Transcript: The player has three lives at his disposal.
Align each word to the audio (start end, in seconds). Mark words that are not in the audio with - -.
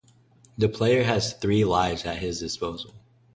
The 0.57 0.67
player 0.67 1.03
has 1.03 1.33
three 1.33 1.63
lives 1.63 2.05
at 2.05 2.17
his 2.17 2.39
disposal. 2.39 2.95